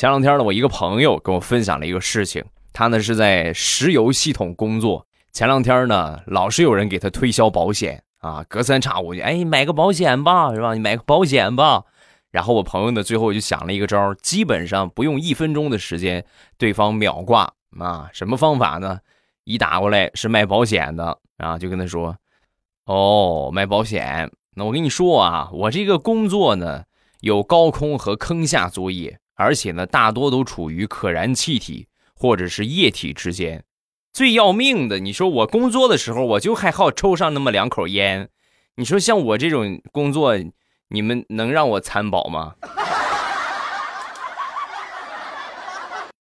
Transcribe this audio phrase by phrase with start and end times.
[0.00, 5.06] 前两天呢，我一个朋友跟我分享了一个事情，他呢是在石油系统工作。
[5.30, 10.72] 前两天呢，老是有人给他推销保险啊，隔三差五就哎买个保险吧，是吧？
[10.72, 11.84] 你买个保险吧。
[12.30, 16.24] 然后我朋友呢，最后就想了一个招基本上不用一分钟的时间，
[16.56, 18.08] 对方秒挂啊。
[18.14, 19.00] 什么方法呢？
[19.44, 22.16] 一打过来是卖保险的啊，就跟他说
[22.88, 24.30] ：“哦，卖保险。
[24.54, 26.84] 那我跟你说啊，我这个工作呢，
[27.20, 33.64] 有高空和坑下作业，而且呢，大多都处于可燃气体或者是液体之间。
[34.12, 38.28] 最要命的，你说我工作的时候，我就还好抽上那么两口烟。
[38.76, 40.36] 你说像我这种工作。”
[40.92, 42.56] 你们能让我参保吗？